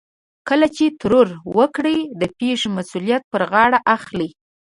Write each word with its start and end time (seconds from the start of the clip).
کله 0.49 0.67
چې 0.75 0.85
ترور 1.01 1.27
وکړي 1.57 1.97
د 2.21 2.23
پېښې 2.39 2.67
مسؤليت 2.77 3.23
پر 3.31 3.41
غاړه 3.51 3.79
اخلي. 3.95 4.29